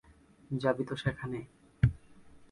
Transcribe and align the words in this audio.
যাবি 0.51 0.83
তো 0.89 0.95
সেখানে? 0.95 1.39